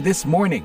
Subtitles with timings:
[0.00, 0.64] This Morning.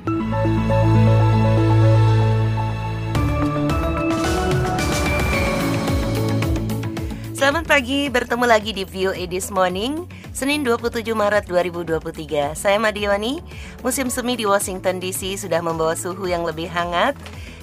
[7.42, 12.54] Selamat pagi, bertemu lagi di VOA This Morning, Senin 27 Maret 2023.
[12.54, 13.42] Saya Madiwani,
[13.82, 17.18] musim semi di Washington DC sudah membawa suhu yang lebih hangat.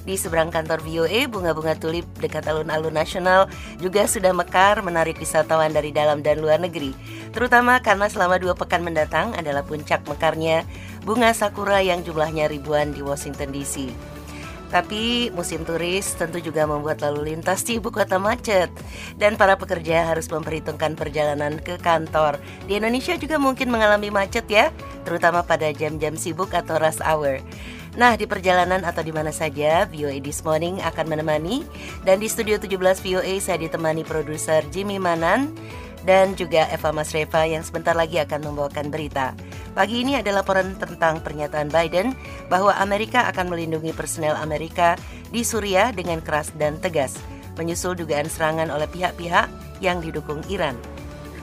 [0.07, 5.91] Di seberang kantor VOA, bunga-bunga tulip dekat alun-alun nasional juga sudah mekar menarik wisatawan dari
[5.91, 6.95] dalam dan luar negeri.
[7.35, 10.63] Terutama karena selama dua pekan mendatang adalah puncak mekarnya
[11.03, 13.91] bunga sakura yang jumlahnya ribuan di Washington DC.
[14.69, 18.69] Tapi musim turis tentu juga membuat lalu lintas di ibu kota macet
[19.17, 22.37] dan para pekerja harus memperhitungkan perjalanan ke kantor.
[22.69, 24.69] Di Indonesia juga mungkin mengalami macet ya,
[25.09, 27.41] terutama pada jam-jam sibuk atau rush hour.
[27.99, 31.67] Nah, di perjalanan atau di mana saja, VOA This Morning akan menemani
[32.07, 35.51] dan di studio 17 VOA saya ditemani produser Jimmy Manan
[36.07, 39.35] dan juga Eva Masreva yang sebentar lagi akan membawakan berita.
[39.75, 42.15] Pagi ini ada laporan tentang pernyataan Biden
[42.47, 44.95] bahwa Amerika akan melindungi personel Amerika
[45.35, 47.19] di Suriah dengan keras dan tegas,
[47.59, 49.51] menyusul dugaan serangan oleh pihak-pihak
[49.83, 50.79] yang didukung Iran.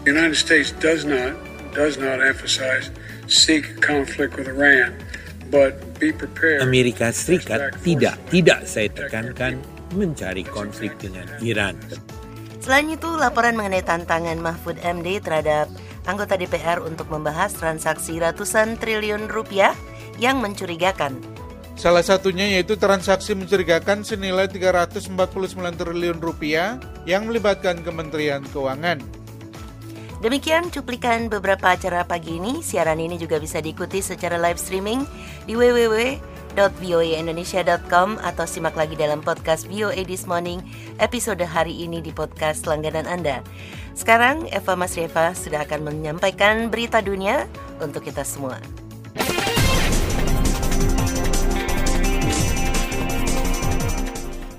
[0.08, 1.36] United States does not
[1.76, 2.88] does not emphasize
[3.28, 4.96] seek conflict with Iran.
[6.62, 9.62] Amerika Serikat tidak tidak saya tekankan
[9.94, 11.78] mencari konflik dengan Iran.
[12.58, 15.70] Selain itu, laporan mengenai tantangan Mahfud MD terhadap
[16.02, 19.70] anggota DPR untuk membahas transaksi ratusan triliun rupiah
[20.18, 21.14] yang mencurigakan.
[21.76, 25.12] Salah satunya yaitu transaksi mencurigakan senilai 349
[25.76, 29.25] triliun rupiah yang melibatkan Kementerian Keuangan.
[30.16, 32.64] Demikian cuplikan beberapa acara pagi ini.
[32.64, 35.04] Siaran ini juga bisa diikuti secara live streaming
[35.44, 40.64] di www.voaindonesia.com atau simak lagi dalam podcast VOA This Morning
[40.96, 43.44] episode hari ini di podcast langganan Anda.
[43.92, 47.44] Sekarang Eva Mas Reva sudah akan menyampaikan berita dunia
[47.84, 48.56] untuk kita semua.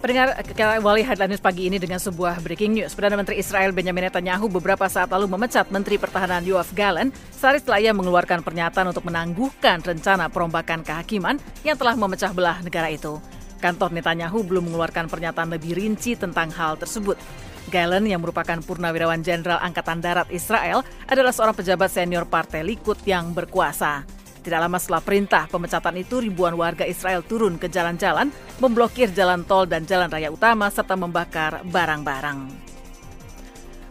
[0.07, 2.95] Pendengar, kita awali headline news pagi ini dengan sebuah breaking news.
[2.95, 7.79] Perdana Menteri Israel Benjamin Netanyahu beberapa saat lalu memecat Menteri Pertahanan Yoav Gallant sehari setelah
[7.83, 11.35] ia mengeluarkan pernyataan untuk menangguhkan rencana perombakan kehakiman
[11.67, 13.19] yang telah memecah belah negara itu.
[13.59, 17.19] Kantor Netanyahu belum mengeluarkan pernyataan lebih rinci tentang hal tersebut.
[17.67, 23.35] Galen yang merupakan purnawirawan jenderal Angkatan Darat Israel adalah seorang pejabat senior Partai Likud yang
[23.35, 24.07] berkuasa.
[24.47, 28.31] Tidak lama setelah perintah pemecatan itu, ribuan warga Israel turun ke jalan-jalan,
[28.63, 32.47] memblokir jalan tol dan jalan raya utama, serta membakar barang-barang.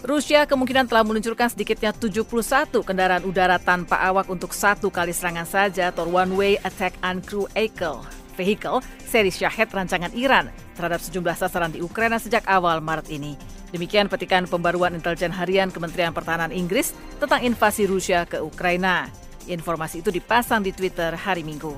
[0.01, 5.93] Rusia kemungkinan telah meluncurkan sedikitnya 71 kendaraan udara tanpa awak untuk satu kali serangan saja
[5.93, 8.01] atau one-way attack uncrew vehicle,
[8.41, 13.37] vehicle seri Shahed rancangan Iran terhadap sejumlah sasaran di Ukraina sejak awal Maret ini.
[13.77, 19.26] Demikian petikan pembaruan intelijen harian Kementerian Pertahanan Inggris tentang invasi Rusia ke Ukraina.
[19.47, 21.71] Informasi itu dipasang di Twitter hari Minggu.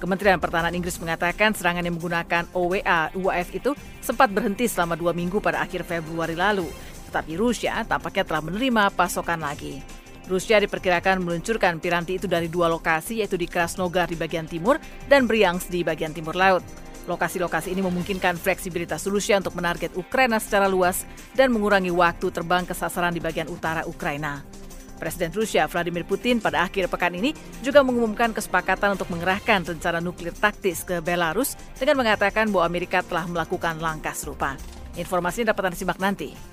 [0.00, 3.70] Kementerian Pertahanan Inggris mengatakan serangan yang menggunakan OWA UAF itu
[4.02, 6.66] sempat berhenti selama dua minggu pada akhir Februari lalu.
[7.06, 9.78] Tetapi Rusia tampaknya telah menerima pasokan lagi.
[10.26, 15.28] Rusia diperkirakan meluncurkan piranti itu dari dua lokasi yaitu di Krasnodar di bagian timur dan
[15.28, 16.66] Bryansk di bagian timur laut.
[17.06, 21.02] Lokasi-lokasi ini memungkinkan fleksibilitas Rusia untuk menarget Ukraina secara luas
[21.34, 24.61] dan mengurangi waktu terbang ke sasaran di bagian utara Ukraina.
[25.00, 30.32] Presiden Rusia Vladimir Putin pada akhir pekan ini juga mengumumkan kesepakatan untuk mengerahkan rencana nuklir
[30.36, 34.54] taktis ke Belarus dengan mengatakan bahwa Amerika telah melakukan langkah serupa.
[34.94, 36.52] Informasi dapat Anda simak nanti.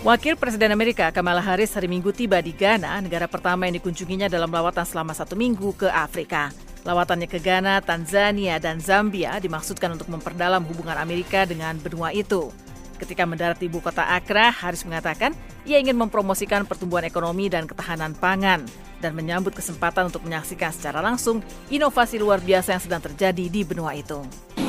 [0.00, 4.48] Wakil Presiden Amerika Kamala Harris hari Minggu tiba di Ghana, negara pertama yang dikunjunginya dalam
[4.48, 6.48] lawatan selama satu minggu ke Afrika.
[6.88, 12.48] Lawatannya ke Ghana, Tanzania, dan Zambia dimaksudkan untuk memperdalam hubungan Amerika dengan benua itu.
[12.98, 15.30] Ketika mendarat di ibu kota Accra, Harris mengatakan
[15.62, 18.66] ia ingin mempromosikan pertumbuhan ekonomi dan ketahanan pangan
[18.98, 21.38] dan menyambut kesempatan untuk menyaksikan secara langsung
[21.70, 24.18] inovasi luar biasa yang sedang terjadi di benua itu.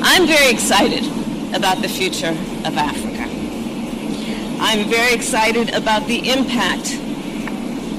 [0.06, 1.02] I'm very excited
[1.50, 2.32] about the future
[2.62, 3.26] of Africa.
[4.62, 6.94] I'm very excited about the impact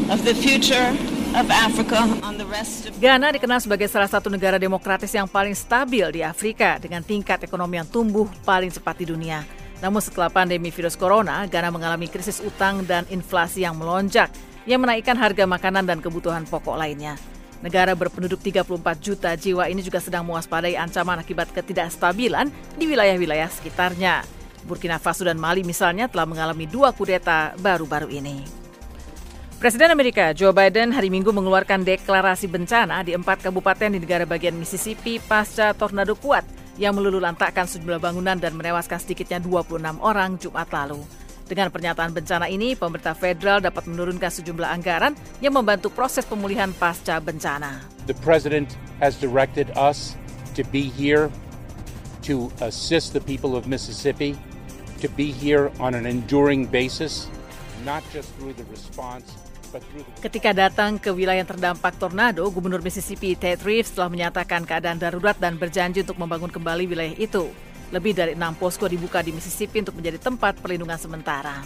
[0.07, 0.95] of the future
[1.35, 5.56] of Africa on the rest of Ghana dikenal sebagai salah satu negara demokratis yang paling
[5.56, 9.60] stabil di Afrika dengan tingkat ekonomi yang tumbuh paling cepat di dunia.
[9.81, 14.30] Namun setelah pandemi virus corona, Ghana mengalami krisis utang dan inflasi yang melonjak
[14.69, 17.18] yang menaikkan harga makanan dan kebutuhan pokok lainnya.
[17.62, 18.66] Negara berpenduduk 34
[18.98, 24.25] juta jiwa ini juga sedang mewaspadai ancaman akibat ketidakstabilan di wilayah-wilayah sekitarnya.
[24.66, 28.45] Burkina Faso dan Mali misalnya telah mengalami dua kudeta baru-baru ini.
[29.62, 34.57] Presiden Amerika Joe Biden hari Minggu mengeluarkan deklarasi bencana di empat kabupaten di negara bagian
[34.57, 36.42] Mississippi pasca tornado kuat
[36.79, 41.03] yang meluluh lantakkan sejumlah bangunan dan menewaskan sedikitnya 26 orang Jumat lalu.
[41.51, 45.12] Dengan pernyataan bencana ini, pemerintah federal dapat menurunkan sejumlah anggaran
[45.44, 47.83] yang membantu proses pemulihan pasca bencana.
[48.07, 50.15] The president has directed us
[50.56, 51.27] to be here
[52.23, 54.39] to assist the people of Mississippi,
[55.03, 57.27] to be here on an enduring basis,
[57.83, 59.50] not just through the response
[60.19, 65.38] Ketika datang ke wilayah yang terdampak tornado, Gubernur Mississippi Ted Reeves telah menyatakan keadaan darurat
[65.39, 67.47] dan berjanji untuk membangun kembali wilayah itu.
[67.91, 71.63] Lebih dari enam posko dibuka di Mississippi untuk menjadi tempat perlindungan sementara.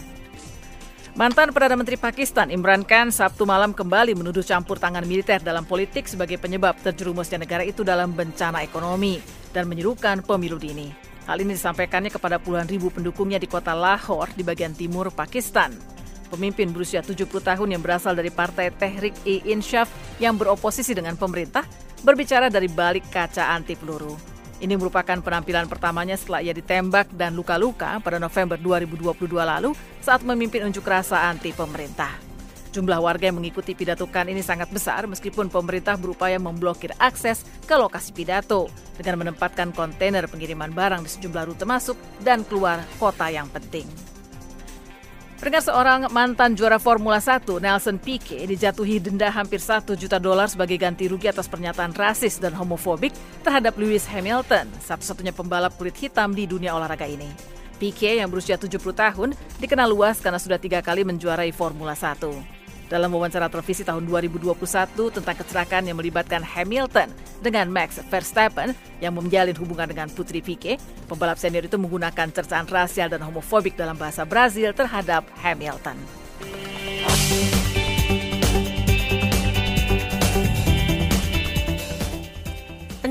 [1.16, 6.04] Mantan Perdana Menteri Pakistan Imran Khan Sabtu malam kembali menuduh campur tangan militer dalam politik
[6.04, 9.16] sebagai penyebab terjerumusnya negara itu dalam bencana ekonomi
[9.48, 10.92] dan menyerukan pemilu dini.
[11.24, 15.95] Hal ini disampaikannya kepada puluhan ribu pendukungnya di kota Lahore di bagian timur Pakistan.
[16.26, 21.62] Pemimpin berusia 70 tahun yang berasal dari Partai Tehrik-i-Insyaf yang beroposisi dengan pemerintah
[22.02, 24.36] berbicara dari balik kaca anti peluru.
[24.56, 30.64] Ini merupakan penampilan pertamanya setelah ia ditembak dan luka-luka pada November 2022 lalu saat memimpin
[30.64, 32.08] unjuk rasa anti pemerintah.
[32.72, 37.72] Jumlah warga yang mengikuti pidato Khan ini sangat besar meskipun pemerintah berupaya memblokir akses ke
[37.72, 38.68] lokasi pidato
[39.00, 43.88] dengan menempatkan kontainer pengiriman barang di sejumlah rute masuk dan keluar kota yang penting.
[45.36, 50.80] Peringkat seorang mantan juara Formula 1, Nelson Piquet, dijatuhi denda hampir 1 juta dolar sebagai
[50.80, 53.12] ganti rugi atas pernyataan rasis dan homofobik
[53.44, 57.28] terhadap Lewis Hamilton, satu-satunya pembalap kulit hitam di dunia olahraga ini.
[57.76, 62.55] Piquet yang berusia 70 tahun dikenal luas karena sudah tiga kali menjuarai Formula 1
[62.86, 64.54] dalam wawancara televisi tahun 2021
[65.10, 67.10] tentang kecelakaan yang melibatkan Hamilton
[67.42, 68.72] dengan Max Verstappen
[69.02, 70.78] yang menjalin hubungan dengan Putri Piquet,
[71.10, 75.98] pembalap senior itu menggunakan cercaan rasial dan homofobik dalam bahasa Brazil terhadap Hamilton.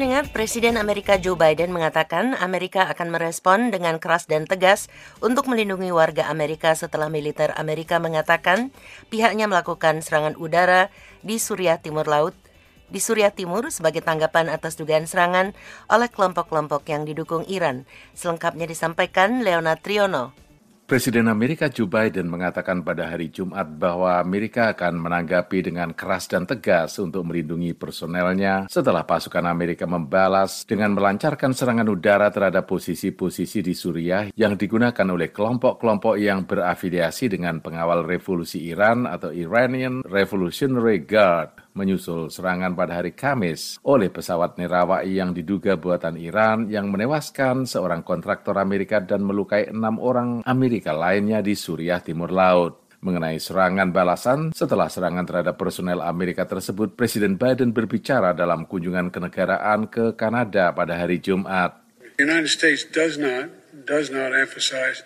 [0.05, 4.85] Pendengar, Presiden Amerika Joe Biden mengatakan Amerika akan merespon dengan keras dan tegas
[5.17, 8.69] untuk melindungi warga Amerika setelah militer Amerika mengatakan
[9.09, 10.93] pihaknya melakukan serangan udara
[11.25, 12.37] di Suriah Timur Laut
[12.85, 15.57] di Suriah Timur sebagai tanggapan atas dugaan serangan
[15.89, 17.89] oleh kelompok-kelompok yang didukung Iran.
[18.13, 20.44] Selengkapnya disampaikan Leonard Triono.
[20.85, 26.45] Presiden Amerika Joe Biden mengatakan pada hari Jumat bahwa Amerika akan menanggapi dengan keras dan
[26.45, 33.73] tegas untuk melindungi personelnya setelah pasukan Amerika membalas dengan melancarkan serangan udara terhadap posisi-posisi di
[33.73, 41.64] Suriah yang digunakan oleh kelompok-kelompok yang berafiliasi dengan pengawal revolusi Iran atau Iranian Revolutionary Guard
[41.75, 48.01] menyusul serangan pada hari Kamis oleh pesawat Nerawai yang diduga buatan Iran yang menewaskan seorang
[48.01, 52.87] kontraktor Amerika dan melukai enam orang Amerika lainnya di Suriah Timur Laut.
[53.05, 59.85] Mengenai serangan balasan setelah serangan terhadap personel Amerika tersebut, Presiden Biden berbicara dalam kunjungan kenegaraan
[59.93, 61.85] ke Kanada pada hari Jumat.
[62.17, 63.53] Does not
[63.85, 65.03] does not emphasize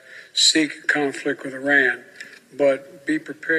[1.51, 2.00] Iran,
[2.56, 2.88] but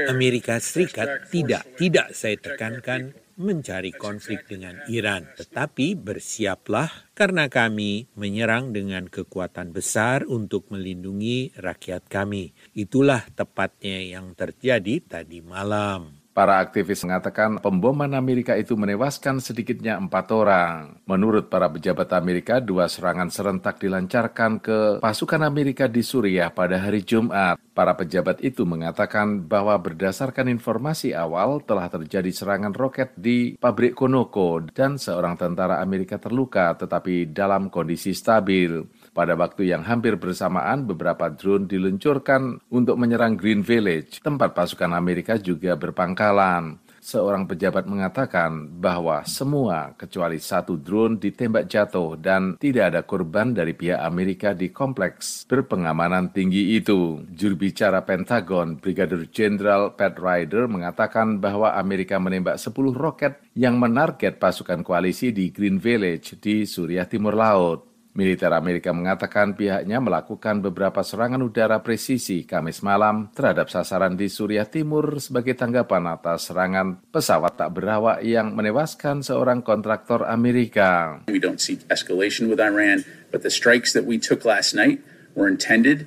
[0.07, 8.77] Amerika Serikat tidak, tidak saya tekankan mencari konflik dengan Iran, tetapi bersiaplah karena kami menyerang
[8.77, 12.53] dengan kekuatan besar untuk melindungi rakyat kami.
[12.77, 16.20] Itulah tepatnya yang terjadi tadi malam.
[16.31, 21.03] Para aktivis mengatakan pemboman Amerika itu menewaskan sedikitnya empat orang.
[21.03, 27.03] Menurut para pejabat Amerika, dua serangan serentak dilancarkan ke pasukan Amerika di Suriah pada hari
[27.03, 27.59] Jumat.
[27.75, 34.63] Para pejabat itu mengatakan bahwa berdasarkan informasi awal telah terjadi serangan roket di pabrik Konoko
[34.71, 38.87] dan seorang tentara Amerika terluka tetapi dalam kondisi stabil.
[39.11, 45.35] Pada waktu yang hampir bersamaan, beberapa drone diluncurkan untuk menyerang Green Village, tempat pasukan Amerika
[45.35, 46.79] juga berpangkalan.
[47.01, 53.73] Seorang pejabat mengatakan bahwa semua kecuali satu drone ditembak jatuh dan tidak ada korban dari
[53.73, 57.25] pihak Amerika di kompleks berpengamanan tinggi itu.
[57.33, 64.37] Juru bicara Pentagon, Brigadir Jenderal Pat Ryder mengatakan bahwa Amerika menembak 10 roket yang menarget
[64.37, 67.90] pasukan koalisi di Green Village di Suriah Timur Laut.
[68.21, 74.69] Militer Amerika mengatakan pihaknya melakukan beberapa serangan udara presisi Kamis malam terhadap sasaran di Suriah
[74.69, 81.25] Timur sebagai tanggapan atas serangan pesawat tak berawak yang menewaskan seorang kontraktor Amerika.
[81.33, 85.01] We don't see escalation with Iran, but the strikes that we took last night
[85.33, 86.05] were intended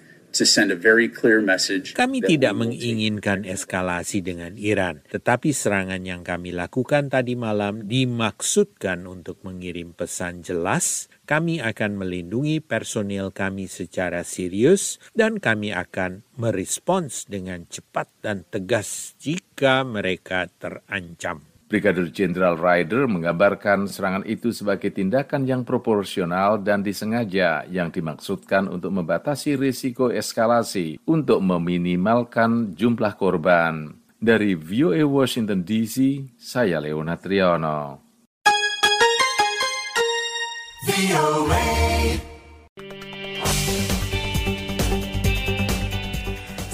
[1.94, 9.46] kami tidak menginginkan eskalasi dengan Iran, tetapi serangan yang kami lakukan tadi malam dimaksudkan untuk
[9.46, 17.64] mengirim pesan jelas kami akan melindungi personil kami secara serius dan kami akan merespons dengan
[17.70, 21.53] cepat dan tegas jika mereka terancam.
[21.74, 28.94] Brigadir Jenderal Ryder menggambarkan serangan itu sebagai tindakan yang proporsional dan disengaja yang dimaksudkan untuk
[28.94, 33.90] membatasi risiko eskalasi untuk meminimalkan jumlah korban.
[34.22, 38.06] Dari VOA Washington DC, saya Leona Triano.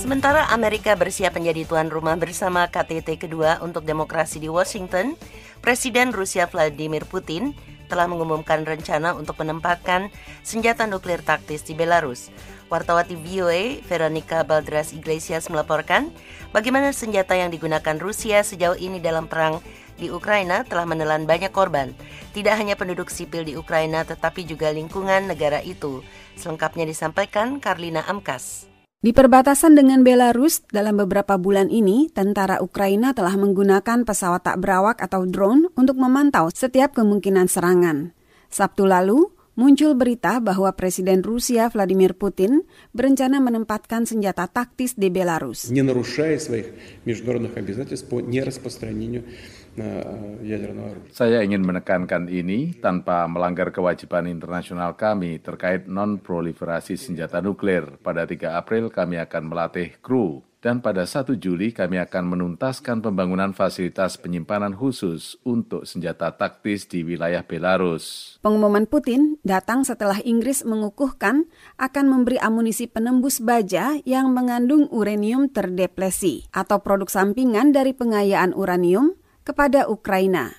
[0.09, 5.13] Sementara Amerika bersiap menjadi tuan rumah bersama KTT kedua untuk demokrasi di Washington,
[5.61, 7.53] Presiden Rusia Vladimir Putin
[7.93, 10.09] telah mengumumkan rencana untuk menempatkan
[10.41, 12.33] senjata nuklir taktis di Belarus.
[12.73, 16.09] Wartawati VOA Veronica Baldras Iglesias melaporkan
[16.57, 19.61] bagaimana senjata yang digunakan Rusia sejauh ini dalam perang
[20.01, 21.93] di Ukraina telah menelan banyak korban.
[22.33, 26.01] Tidak hanya penduduk sipil di Ukraina tetapi juga lingkungan negara itu.
[26.33, 28.78] Selengkapnya disampaikan Karlina Amkas.
[29.04, 34.96] Di perbatasan dengan Belarus, dalam beberapa bulan ini, tentara Ukraina telah menggunakan pesawat tak berawak
[34.96, 38.16] atau drone untuk memantau setiap kemungkinan serangan.
[38.48, 39.28] Sabtu lalu,
[39.60, 42.64] muncul berita bahwa Presiden Rusia Vladimir Putin
[42.96, 45.68] berencana menempatkan senjata taktis di Belarus.
[45.68, 46.72] Не нарушая своих
[47.04, 49.28] международных обязательств по нераспространению
[51.13, 57.99] saya ingin menekankan ini tanpa melanggar kewajiban internasional kami terkait non-proliferasi senjata nuklir.
[58.01, 63.55] Pada 3 April kami akan melatih kru dan pada 1 Juli kami akan menuntaskan pembangunan
[63.55, 68.35] fasilitas penyimpanan khusus untuk senjata taktis di wilayah Belarus.
[68.43, 71.47] Pengumuman Putin datang setelah Inggris mengukuhkan
[71.79, 79.15] akan memberi amunisi penembus baja yang mengandung uranium terdeplesi atau produk sampingan dari pengayaan uranium
[79.44, 80.52] kepada Ukraina.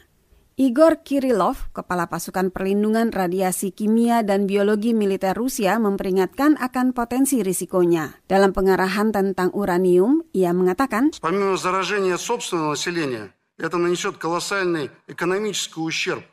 [0.56, 8.16] Igor Kirillov, Kepala Pasukan Perlindungan Radiasi Kimia dan Biologi Militer Rusia memperingatkan akan potensi risikonya.
[8.24, 16.24] Dalam pengarahan tentang uranium, ia mengatakan, Помимо заражения собственного населения, это нанесет колоссальный экономический ущерб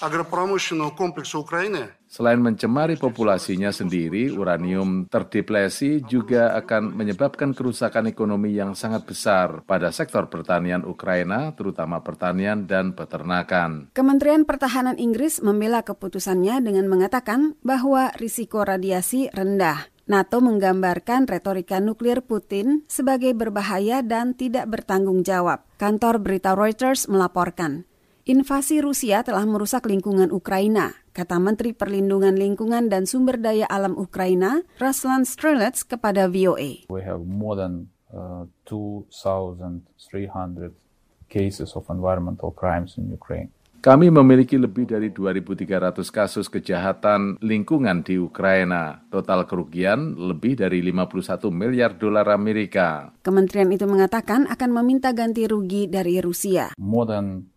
[0.00, 8.75] агропромышленного комплекса Украины Selain mencemari populasinya sendiri, uranium terdeplesi juga akan menyebabkan kerusakan ekonomi yang
[8.75, 13.95] sangat besar pada sektor pertanian Ukraina, terutama pertanian dan peternakan.
[13.95, 19.87] Kementerian Pertahanan Inggris membela keputusannya dengan mengatakan bahwa risiko radiasi rendah.
[20.11, 25.63] NATO menggambarkan retorika nuklir Putin sebagai berbahaya dan tidak bertanggung jawab.
[25.79, 27.87] Kantor berita Reuters melaporkan,
[28.25, 34.61] invasi Rusia telah merusak lingkungan Ukraina, kata Menteri Perlindungan Lingkungan dan Sumber Daya Alam Ukraina,
[34.77, 36.85] Ruslan Strelets kepada VOA.
[36.91, 40.73] We have more than uh, 2,300
[41.31, 43.49] cases of environmental crimes in Ukraine.
[43.81, 49.01] Kami memiliki lebih dari 2.300 kasus kejahatan lingkungan di Ukraina.
[49.09, 53.09] Total kerugian lebih dari 51 miliar dolar Amerika.
[53.25, 56.77] Kementerian itu mengatakan akan meminta ganti rugi dari Rusia.
[56.77, 57.49] More than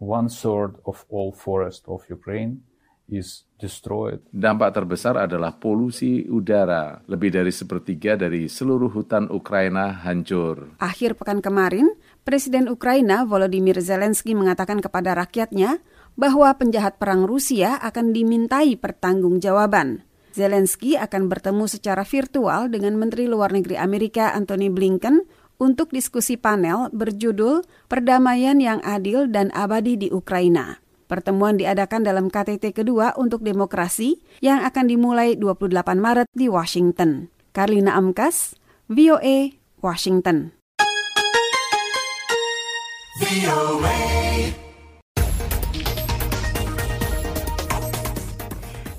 [0.00, 2.64] one third of all forest of Ukraine
[3.10, 4.22] is destroyed.
[4.32, 7.04] Dampak terbesar adalah polusi udara.
[7.04, 10.80] Lebih dari sepertiga dari seluruh hutan Ukraina hancur.
[10.80, 11.92] Akhir pekan kemarin,
[12.24, 15.82] Presiden Ukraina Volodymyr Zelensky mengatakan kepada rakyatnya
[16.14, 20.06] bahwa penjahat perang Rusia akan dimintai pertanggungjawaban.
[20.30, 25.26] Zelensky akan bertemu secara virtual dengan Menteri Luar Negeri Amerika Antony Blinken
[25.60, 30.80] untuk diskusi panel berjudul Perdamaian yang Adil dan Abadi di Ukraina.
[31.06, 37.28] Pertemuan diadakan dalam KTT kedua untuk demokrasi yang akan dimulai 28 Maret di Washington.
[37.52, 38.56] Karlina Amkas,
[38.88, 39.52] VOA,
[39.84, 40.56] Washington.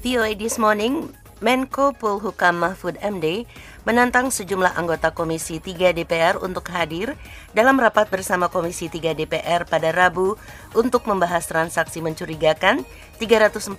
[0.03, 1.09] VOA This Morning,
[1.41, 3.49] Menko Polhukam Mahfud MD
[3.87, 7.17] menantang sejumlah anggota Komisi 3 DPR untuk hadir
[7.57, 10.37] dalam rapat bersama Komisi 3 DPR pada Rabu
[10.77, 12.85] untuk membahas transaksi mencurigakan
[13.17, 13.73] 349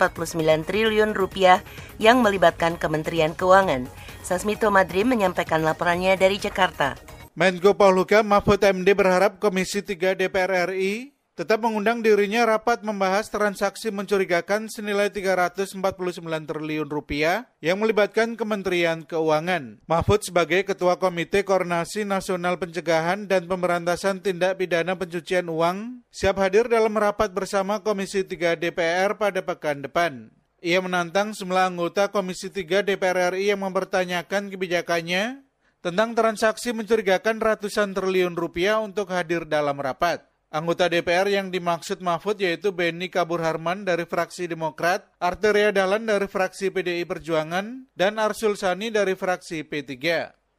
[0.67, 1.63] triliun rupiah
[1.99, 3.87] yang melibatkan Kementerian Keuangan.
[4.23, 6.95] Sasmito Madrim menyampaikan laporannya dari Jakarta.
[7.33, 13.89] Menko Polhukam Mahfud MD berharap Komisi 3 DPR RI tetap mengundang dirinya rapat membahas transaksi
[13.89, 15.73] mencurigakan senilai 349
[16.21, 19.81] triliun rupiah yang melibatkan Kementerian Keuangan.
[19.89, 26.69] Mahfud sebagai Ketua Komite Koordinasi Nasional Pencegahan dan Pemberantasan Tindak Pidana Pencucian Uang siap hadir
[26.69, 30.29] dalam rapat bersama Komisi 3 DPR pada pekan depan.
[30.61, 35.41] Ia menantang semua anggota Komisi 3 DPR RI yang mempertanyakan kebijakannya
[35.83, 40.32] tentang transaksi mencurigakan ratusan triliun rupiah untuk hadir dalam rapat.
[40.53, 46.29] Anggota DPR yang dimaksud Mahfud yaitu Benny Kabur Harman dari fraksi Demokrat, Arteria Dahlan dari
[46.29, 49.97] fraksi PDI Perjuangan, dan Arsul Sani dari fraksi P3.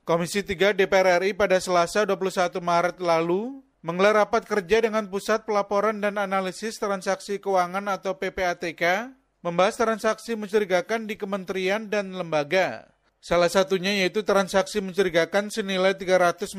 [0.03, 6.03] Komisi 3 DPR RI pada Selasa 21 Maret lalu menggelar rapat kerja dengan Pusat Pelaporan
[6.03, 9.15] dan Analisis Transaksi Keuangan atau PPATK,
[9.47, 12.91] membahas transaksi mencurigakan di kementerian dan lembaga.
[13.23, 16.59] Salah satunya yaitu transaksi mencurigakan senilai 349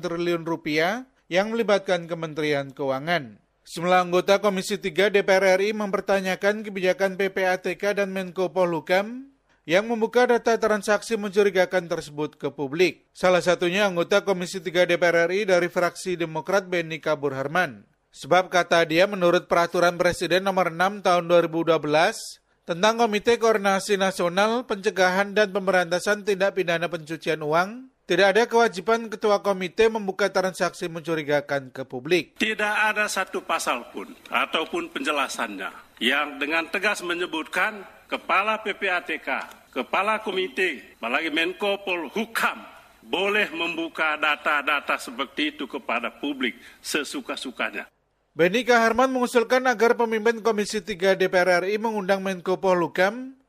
[0.00, 3.42] triliun rupiah yang melibatkan Kementerian Keuangan.
[3.62, 9.30] Sejumlah anggota Komisi 3 DPR RI mempertanyakan kebijakan PPATK dan Menko Polhukam
[9.62, 13.06] yang membuka data transaksi mencurigakan tersebut ke publik.
[13.14, 17.86] Salah satunya anggota Komisi 3 DPR RI dari fraksi Demokrat Benny Kabur Harman.
[18.12, 21.78] Sebab kata dia menurut peraturan Presiden nomor 6 tahun 2012
[22.66, 29.40] tentang Komite Koordinasi Nasional Pencegahan dan Pemberantasan Tindak Pidana Pencucian Uang, tidak ada kewajiban ketua
[29.40, 32.36] komite membuka transaksi mencurigakan ke publik.
[32.36, 37.80] Tidak ada satu pasal pun ataupun penjelasannya yang dengan tegas menyebutkan
[38.12, 39.28] Kepala PPATK,
[39.72, 42.60] Kepala Komite, apalagi Menko Polhukam
[43.00, 47.88] boleh membuka data-data seperti itu kepada publik sesuka-sukanya.
[48.36, 53.40] Benny Kaharman mengusulkan agar pemimpin Komisi 3 DPR RI mengundang Menko Polhukam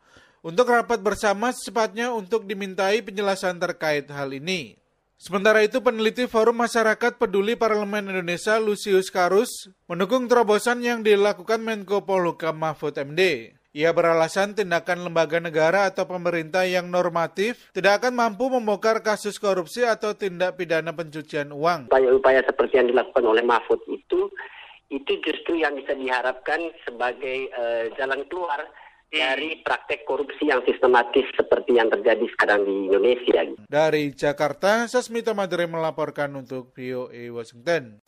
[0.43, 4.75] untuk rapat bersama secepatnya untuk dimintai penjelasan terkait hal ini.
[5.15, 12.03] Sementara itu, peneliti Forum Masyarakat Peduli Parlemen Indonesia Lucius Karus mendukung terobosan yang dilakukan Menko
[12.03, 13.55] Polhukam Mahfud MD.
[13.73, 19.81] Ia beralasan tindakan lembaga negara atau pemerintah yang normatif tidak akan mampu membongkar kasus korupsi
[19.87, 21.89] atau tindak pidana pencucian uang.
[21.89, 24.29] Upaya-upaya seperti yang dilakukan oleh Mahfud itu,
[24.91, 28.61] itu justru yang bisa diharapkan sebagai uh, jalan keluar
[29.13, 33.45] dari praktek korupsi yang sistematis seperti yang terjadi sekarang di Indonesia.
[33.69, 38.01] Dari Jakarta, Sasmita Madre melaporkan untuk VOA Washington.